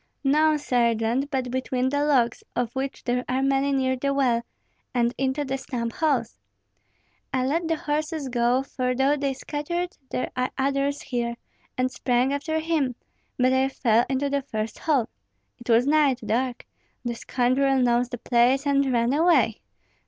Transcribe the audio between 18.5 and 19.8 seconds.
and ran away.